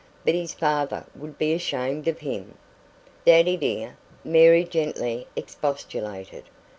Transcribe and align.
But 0.25 0.33
his 0.33 0.51
father 0.55 1.05
would 1.13 1.37
be 1.37 1.53
ashamed 1.53 2.07
of 2.07 2.21
him." 2.21 2.55
"Daddy 3.23 3.55
dear!" 3.55 3.97
Mary 4.23 4.63
gently 4.63 5.27
expostulated. 5.35 6.45